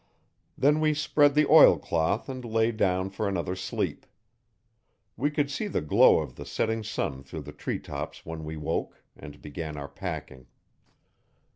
[0.57, 4.07] Then we spread the oilcloth and lay down for another sleep.
[5.15, 8.57] We could see the glow of the setting sun through the tree tops when we
[8.57, 10.47] woke, and began our packing.